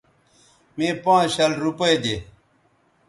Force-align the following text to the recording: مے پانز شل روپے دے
مے 0.75 0.87
پانز 1.03 1.27
شل 1.35 1.51
روپے 1.63 1.91
دے 2.03 2.15